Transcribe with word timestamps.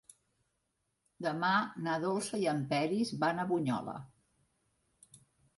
Demà 1.25 1.51
na 1.87 1.97
Dolça 2.05 2.39
i 2.45 2.47
en 2.53 2.63
Peris 2.73 3.13
van 3.25 3.45
a 3.45 3.49
Bunyola. 3.53 3.97